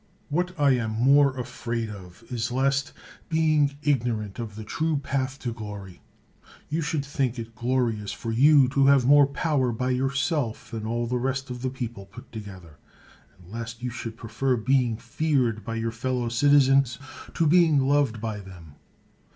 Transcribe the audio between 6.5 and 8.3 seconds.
you should think it glorious